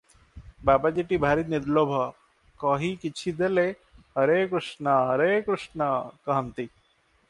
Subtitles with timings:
[0.69, 1.99] ବାବାଜୀଟି ଭାରି ନିର୍ଲୋଭ,
[2.65, 3.69] କହି କିଛି ଦେଲେ
[4.19, 5.95] "ହରେ କୃଷ୍ଣ, ହରେ କୃଷ୍ଣ"
[6.31, 6.69] କହନ୍ତି।